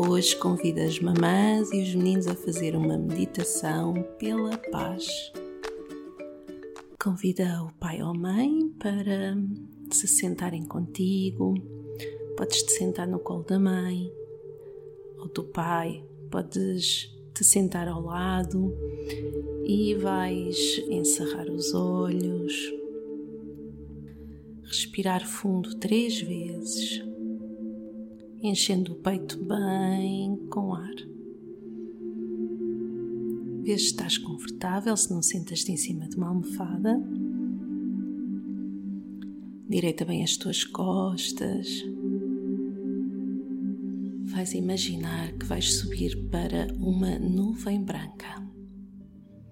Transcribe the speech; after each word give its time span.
Hoje 0.00 0.36
convido 0.36 0.80
as 0.80 1.00
mamãs 1.00 1.72
e 1.72 1.82
os 1.82 1.92
meninos 1.92 2.28
a 2.28 2.34
fazer 2.36 2.76
uma 2.76 2.96
meditação 2.96 3.94
pela 4.16 4.56
paz. 4.56 5.32
Convida 7.02 7.64
o 7.64 7.72
pai 7.80 8.00
ou 8.00 8.10
a 8.10 8.14
mãe 8.14 8.68
para 8.78 9.36
se 9.90 10.06
sentarem 10.06 10.64
contigo. 10.64 11.52
Podes 12.36 12.62
te 12.62 12.74
sentar 12.74 13.08
no 13.08 13.18
colo 13.18 13.42
da 13.42 13.58
mãe 13.58 14.08
ou 15.18 15.26
do 15.26 15.42
pai. 15.42 16.04
Podes 16.30 17.12
te 17.34 17.42
sentar 17.42 17.88
ao 17.88 18.00
lado 18.00 18.72
e 19.64 19.96
vais 19.96 20.78
encerrar 20.88 21.50
os 21.50 21.74
olhos. 21.74 22.72
Respirar 24.62 25.26
fundo 25.26 25.74
três 25.74 26.20
vezes 26.20 27.02
enchendo 28.42 28.92
o 28.92 28.96
peito 28.96 29.38
bem 29.44 30.36
com 30.50 30.74
ar. 30.74 30.94
Vê 33.62 33.76
se 33.76 33.86
estás 33.86 34.16
confortável, 34.16 34.96
se 34.96 35.10
não 35.10 35.20
sentas-te 35.20 35.72
em 35.72 35.76
cima 35.76 36.08
de 36.08 36.16
uma 36.16 36.28
almofada. 36.28 37.02
Direita 39.68 40.04
bem 40.04 40.22
as 40.22 40.36
tuas 40.36 40.64
costas. 40.64 41.84
Vais 44.24 44.54
imaginar 44.54 45.32
que 45.32 45.44
vais 45.44 45.74
subir 45.74 46.16
para 46.30 46.68
uma 46.78 47.18
nuvem 47.18 47.82
branca. 47.82 48.46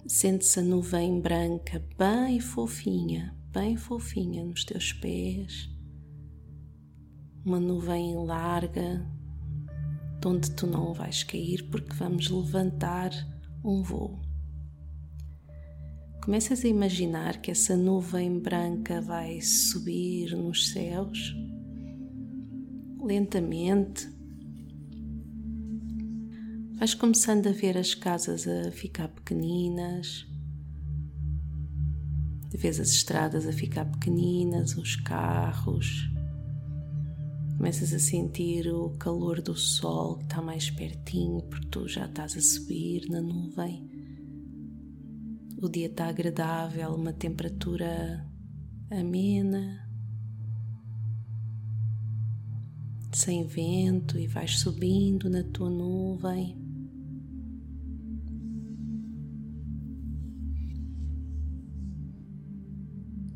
Sente-se 0.07 0.61
a 0.61 0.63
nuvem 0.63 1.21
branca 1.21 1.85
bem 1.99 2.39
fofinha, 2.41 3.37
bem 3.53 3.77
fofinha 3.77 4.45
nos 4.45 4.65
teus 4.65 4.93
pés 4.93 5.76
uma 7.47 7.61
nuvem 7.61 8.17
larga, 8.17 9.07
de 10.21 10.27
onde 10.27 10.51
tu 10.51 10.67
não 10.67 10.93
vais 10.93 11.23
cair 11.23 11.63
porque 11.71 11.95
vamos 11.95 12.29
levantar 12.29 13.13
um 13.65 13.85
voo. 13.85 14.21
Começas 16.25 16.65
a 16.65 16.69
imaginar 16.69 17.41
que 17.41 17.53
essa 17.53 17.77
nuvem 17.77 18.41
branca 18.41 19.01
vai 19.01 19.41
subir 19.41 20.37
nos 20.37 20.71
céus 20.71 21.37
lentamente. 23.01 24.11
Vais 26.75 26.95
começando 26.95 27.47
a 27.47 27.53
ver 27.53 27.79
as 27.79 27.95
casas 27.95 28.45
a 28.49 28.73
ficar 28.73 29.07
pequeninas, 29.07 30.27
vês 32.53 32.81
as 32.81 32.89
estradas 32.89 33.47
a 33.47 33.53
ficar 33.53 33.85
pequeninas, 33.85 34.77
os 34.77 34.97
carros, 34.97 36.11
Começas 37.57 37.95
a 37.95 37.99
sentir 37.99 38.69
o 38.69 38.91
calor 38.99 39.41
do 39.41 39.57
sol 39.57 40.19
que 40.19 40.25
está 40.25 40.43
mais 40.43 40.71
pertinho, 40.71 41.41
porque 41.43 41.67
tu 41.69 41.89
já 41.89 42.05
estás 42.05 42.37
a 42.37 42.41
subir 42.41 43.09
na 43.09 43.21
nuvem. 43.23 43.91
O 45.63 45.67
dia 45.67 45.87
está 45.87 46.07
agradável, 46.07 46.95
uma 46.95 47.15
temperatura 47.15 48.31
amena, 48.91 49.89
sem 53.11 53.47
vento, 53.47 54.19
e 54.19 54.27
vais 54.27 54.59
subindo 54.59 55.31
na 55.31 55.43
tua 55.43 55.71
nuvem. 55.71 56.59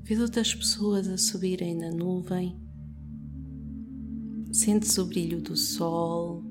Vês 0.04 0.20
outras 0.20 0.54
pessoas 0.54 1.08
a 1.08 1.16
subirem 1.16 1.74
na 1.74 1.90
nuvem 1.90 2.69
Sentes 4.62 4.98
o 4.98 5.06
brilho 5.06 5.40
do 5.40 5.56
sol, 5.56 6.44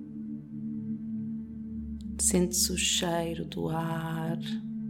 sentes 2.19 2.67
o 2.71 2.75
cheiro 2.75 3.45
do 3.45 3.69
ar, 3.69 4.39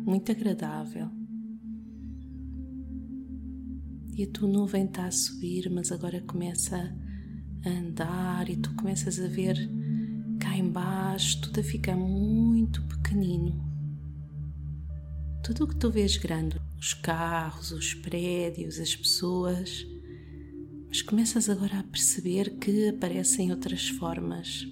muito 0.05 0.31
agradável. 0.31 1.09
E 4.15 4.23
a 4.23 4.27
tua 4.31 4.47
nuvem 4.47 4.85
está 4.85 5.05
a 5.05 5.11
subir, 5.11 5.69
mas 5.69 5.91
agora 5.91 6.21
começa 6.21 6.77
a 7.65 7.69
andar 7.69 8.49
e 8.49 8.55
tu 8.55 8.73
começas 8.75 9.19
a 9.19 9.27
ver 9.27 9.69
cá 10.39 10.55
embaixo 10.55 11.41
tudo 11.41 11.59
a 11.59 11.63
ficar 11.63 11.97
muito 11.97 12.81
pequenino. 12.83 13.53
Tudo 15.43 15.65
o 15.65 15.67
que 15.67 15.75
tu 15.75 15.91
vês 15.91 16.15
grande, 16.15 16.57
os 16.79 16.93
carros, 16.93 17.73
os 17.73 17.93
prédios, 17.93 18.79
as 18.79 18.95
pessoas, 18.95 19.85
mas 20.89 21.03
começas 21.03 21.47
agora 21.47 21.79
a 21.79 21.83
perceber 21.83 22.57
que 22.57 22.89
aparecem 22.89 23.51
outras 23.51 23.87
formas. 23.87 24.67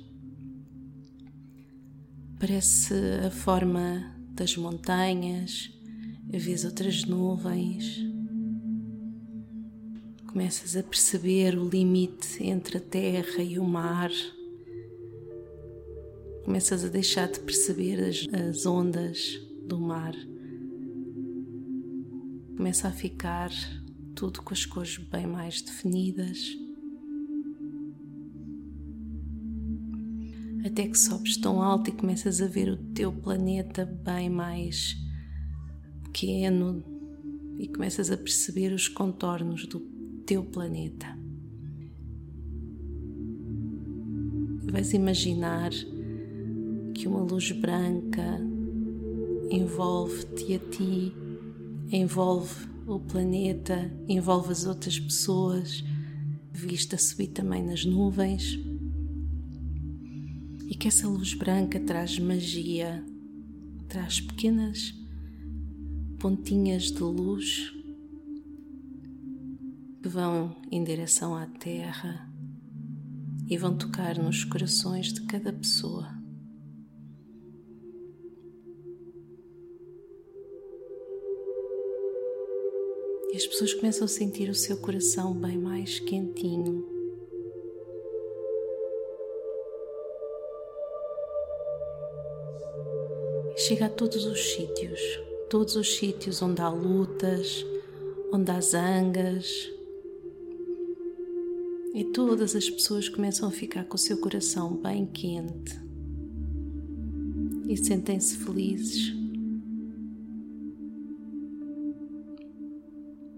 Parece 2.39 2.93
a 3.25 3.29
forma 3.29 4.15
das 4.31 4.57
montanhas, 4.57 5.71
vês 6.27 6.65
outras 6.65 7.03
nuvens. 7.05 8.03
Começas 10.25 10.75
a 10.75 10.81
perceber 10.81 11.55
o 11.55 11.69
limite 11.69 12.43
entre 12.43 12.77
a 12.77 12.81
terra 12.81 13.43
e 13.43 13.59
o 13.59 13.63
mar. 13.63 14.11
Começas 16.45 16.83
a 16.83 16.89
deixar 16.89 17.31
de 17.31 17.39
perceber 17.41 18.03
as, 18.03 18.27
as 18.33 18.65
ondas 18.65 19.39
do 19.67 19.79
mar. 19.79 20.15
Começa 22.55 22.87
a 22.87 22.91
ficar 22.91 23.51
tudo 24.17 24.41
com 24.41 24.51
as 24.51 24.65
cores 24.65 24.97
bem 24.97 25.27
mais 25.27 25.61
definidas. 25.61 26.57
Até 30.65 30.87
que 30.87 30.97
sobes 30.97 31.37
tão 31.37 31.61
alto 31.61 31.91
e 31.91 31.93
começas 31.93 32.41
a 32.41 32.47
ver 32.47 32.67
o 32.67 32.77
teu 32.95 33.13
planeta 33.13 33.85
bem 33.85 34.27
mais 34.27 34.97
pequeno 36.03 36.83
e 37.59 37.67
começas 37.67 38.09
a 38.09 38.17
perceber 38.17 38.73
os 38.73 38.87
contornos 38.87 39.67
do 39.67 39.79
teu 40.25 40.43
planeta. 40.43 41.15
Vais 44.71 44.93
imaginar 44.93 45.69
que 46.95 47.07
uma 47.07 47.21
luz 47.21 47.51
branca 47.51 48.41
envolve-te 49.51 50.55
a 50.55 50.59
ti, 50.71 51.13
envolve 51.91 52.76
o 52.87 53.01
planeta, 53.01 53.91
envolve 54.07 54.53
as 54.53 54.65
outras 54.65 54.97
pessoas, 54.97 55.83
vista 56.53 56.97
subir 56.97 57.27
também 57.27 57.61
nas 57.61 57.83
nuvens. 57.83 58.57
E 60.69 60.73
que 60.73 60.87
essa 60.87 61.07
luz 61.07 61.33
branca 61.33 61.79
traz 61.81 62.17
magia, 62.17 63.03
traz 63.89 64.21
pequenas 64.21 64.95
pontinhas 66.17 66.83
de 66.91 67.03
luz 67.03 67.73
que 70.01 70.07
vão 70.07 70.55
em 70.71 70.83
direção 70.83 71.35
à 71.35 71.45
Terra 71.45 72.31
e 73.49 73.57
vão 73.57 73.77
tocar 73.77 74.17
nos 74.17 74.45
corações 74.45 75.11
de 75.11 75.21
cada 75.21 75.51
pessoa. 75.51 76.16
as 83.37 83.45
pessoas 83.45 83.71
começam 83.71 84.05
a 84.05 84.07
sentir 84.07 84.49
o 84.49 84.55
seu 84.55 84.77
coração 84.77 85.31
bem 85.31 85.59
mais 85.59 85.99
quentinho. 85.99 86.83
Chega 93.55 93.85
a 93.85 93.89
todos 93.89 94.25
os 94.25 94.53
sítios, 94.53 94.99
todos 95.51 95.75
os 95.75 95.97
sítios 95.97 96.41
onde 96.41 96.61
há 96.61 96.69
lutas, 96.69 97.63
onde 98.33 98.49
há 98.49 98.59
zangas. 98.59 99.71
E 101.93 102.05
todas 102.05 102.55
as 102.55 102.67
pessoas 102.67 103.07
começam 103.07 103.47
a 103.47 103.51
ficar 103.51 103.83
com 103.85 103.95
o 103.95 103.99
seu 103.99 104.17
coração 104.17 104.75
bem 104.77 105.05
quente 105.05 105.79
e 107.67 107.75
sentem-se 107.75 108.37
felizes 108.37 109.16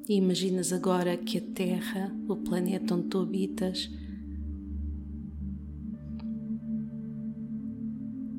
E 0.10 0.16
imaginas 0.16 0.74
agora 0.74 1.16
que 1.16 1.38
a 1.38 1.42
Terra, 1.54 2.12
o 2.28 2.36
planeta 2.36 2.96
onde 2.96 3.10
tu 3.10 3.20
habitas, 3.20 3.92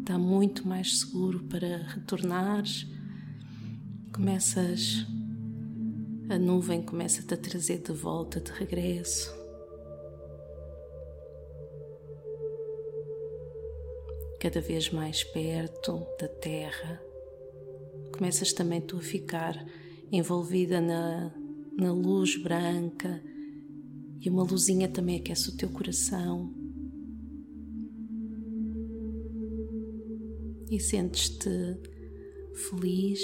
está 0.01 0.19
muito 0.19 0.67
mais 0.67 0.99
seguro 0.99 1.45
para 1.45 1.77
retornares. 1.87 2.89
Começas, 4.13 5.07
a 6.29 6.37
nuvem 6.37 6.83
começa-te 6.83 7.35
a 7.35 7.37
trazer 7.37 7.79
de 7.79 7.93
volta, 7.93 8.41
de 8.41 8.51
regresso. 8.51 9.33
Cada 14.41 14.61
vez 14.61 14.91
mais 14.91 15.23
perto 15.23 16.05
da 16.21 16.27
terra. 16.27 17.01
Começas 18.13 18.53
também 18.53 18.81
tu 18.81 18.97
a 18.97 19.01
ficar 19.01 19.65
envolvida 20.11 20.81
na, 20.81 21.33
na 21.81 21.93
luz 21.93 22.37
branca 22.37 23.23
e 24.21 24.29
uma 24.29 24.43
luzinha 24.43 24.89
também 24.89 25.19
aquece 25.19 25.49
o 25.49 25.57
teu 25.57 25.69
coração. 25.71 26.61
e 30.71 30.79
sentes-te 30.79 31.51
feliz. 32.55 33.21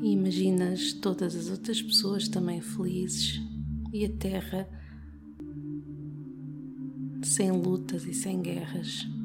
E 0.00 0.12
imaginas 0.12 0.92
todas 0.92 1.34
as 1.34 1.50
outras 1.50 1.82
pessoas 1.82 2.28
também 2.28 2.60
felizes 2.60 3.40
e 3.92 4.04
a 4.04 4.08
Terra 4.08 4.68
sem 7.22 7.50
lutas 7.50 8.06
e 8.06 8.14
sem 8.14 8.40
guerras. 8.40 9.17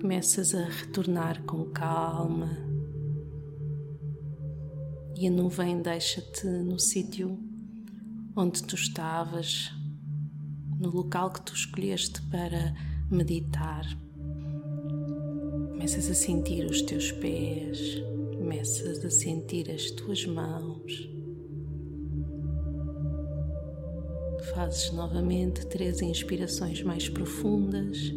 Começas 0.00 0.54
a 0.54 0.62
retornar 0.62 1.42
com 1.44 1.64
calma 1.70 2.50
e 5.16 5.26
a 5.26 5.30
nuvem 5.30 5.80
deixa-te 5.80 6.46
no 6.46 6.78
sítio 6.78 7.38
onde 8.36 8.62
tu 8.62 8.74
estavas 8.74 9.72
no 10.78 10.90
local 10.90 11.30
que 11.30 11.40
tu 11.40 11.54
escolheste 11.54 12.20
para 12.30 12.74
meditar. 13.10 13.86
Começas 15.70 16.10
a 16.10 16.14
sentir 16.14 16.66
os 16.66 16.82
teus 16.82 17.10
pés, 17.12 18.02
começas 18.36 19.02
a 19.02 19.10
sentir 19.10 19.70
as 19.70 19.90
tuas 19.92 20.26
mãos. 20.26 21.08
Fazes 24.54 24.92
novamente 24.92 25.66
três 25.66 26.02
inspirações 26.02 26.82
mais 26.82 27.08
profundas. 27.08 28.12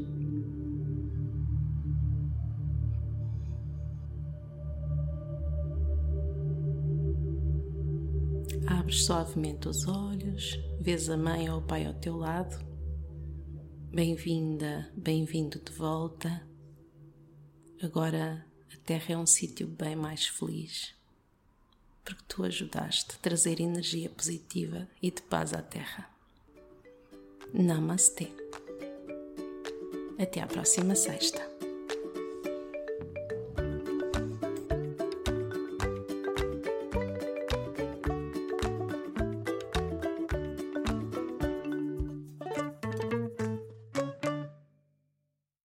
Abres 8.70 9.06
suavemente 9.06 9.68
os 9.68 9.88
olhos, 9.88 10.60
vês 10.80 11.10
a 11.10 11.18
mãe 11.18 11.50
ou 11.50 11.58
o 11.58 11.62
pai 11.64 11.88
ao 11.88 11.94
teu 11.96 12.16
lado. 12.16 12.64
Bem-vinda, 13.92 14.88
bem-vindo 14.96 15.60
de 15.60 15.72
volta. 15.72 16.48
Agora 17.82 18.46
a 18.72 18.78
Terra 18.86 19.16
é 19.16 19.18
um 19.18 19.26
sítio 19.26 19.66
bem 19.66 19.96
mais 19.96 20.28
feliz, 20.28 20.94
porque 22.06 22.24
tu 22.28 22.44
ajudaste 22.44 23.16
a 23.16 23.18
trazer 23.18 23.60
energia 23.60 24.08
positiva 24.08 24.88
e 25.02 25.10
de 25.10 25.24
paz 25.24 25.52
à 25.52 25.64
Terra. 25.64 26.08
Namastê. 27.52 28.28
Até 30.20 30.42
à 30.42 30.46
próxima 30.46 30.94
sexta. 30.94 31.59